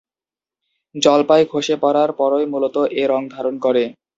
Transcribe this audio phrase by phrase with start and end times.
[0.95, 3.83] জলপাই খসে পড়ার পরই মুলত এ রং ধারণ করে।